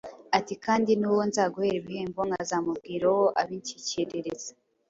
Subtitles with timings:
[0.37, 4.51] ati «kandi n'uwo nzaguhera ibihembo nkazamubwira uwo abinshyikiririza».